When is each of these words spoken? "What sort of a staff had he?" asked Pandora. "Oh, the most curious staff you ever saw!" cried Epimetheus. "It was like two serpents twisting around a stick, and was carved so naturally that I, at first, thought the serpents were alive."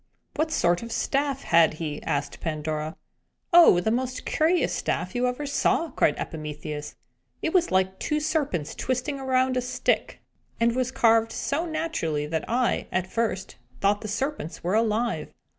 "What 0.35 0.49
sort 0.49 0.81
of 0.81 0.89
a 0.89 0.93
staff 0.93 1.43
had 1.43 1.75
he?" 1.75 2.01
asked 2.01 2.39
Pandora. 2.39 2.95
"Oh, 3.53 3.79
the 3.79 3.91
most 3.91 4.25
curious 4.25 4.73
staff 4.73 5.13
you 5.13 5.27
ever 5.27 5.45
saw!" 5.45 5.91
cried 5.91 6.15
Epimetheus. 6.17 6.95
"It 7.43 7.53
was 7.53 7.69
like 7.69 7.99
two 7.99 8.19
serpents 8.19 8.73
twisting 8.73 9.19
around 9.19 9.57
a 9.57 9.61
stick, 9.61 10.19
and 10.59 10.75
was 10.75 10.89
carved 10.89 11.31
so 11.31 11.67
naturally 11.67 12.25
that 12.25 12.45
I, 12.49 12.87
at 12.91 13.05
first, 13.05 13.57
thought 13.79 14.01
the 14.01 14.07
serpents 14.07 14.63
were 14.63 14.73
alive." 14.73 15.31